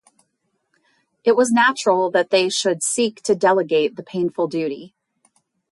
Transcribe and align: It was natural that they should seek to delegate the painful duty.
It 1.23 1.35
was 1.35 1.51
natural 1.51 2.09
that 2.09 2.31
they 2.31 2.49
should 2.49 2.81
seek 2.81 3.21
to 3.21 3.35
delegate 3.35 3.97
the 3.97 4.03
painful 4.03 4.47
duty. 4.47 4.95